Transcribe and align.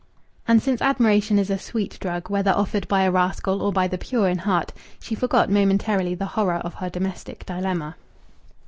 And 0.47 0.63
since 0.63 0.81
admiration 0.81 1.37
is 1.37 1.51
a 1.51 1.59
sweet 1.59 1.99
drug, 1.99 2.27
whether 2.27 2.49
offered 2.49 2.87
by 2.87 3.03
a 3.03 3.11
rascal 3.11 3.61
or 3.61 3.71
by 3.71 3.87
the 3.87 3.99
pure 3.99 4.27
in 4.27 4.39
heart, 4.39 4.73
she 4.99 5.13
forgot 5.13 5.47
momentarily 5.47 6.15
the 6.15 6.25
horror 6.33 6.55
of 6.63 6.73
her 6.73 6.89
domestic 6.89 7.45
dilemma. 7.45 7.95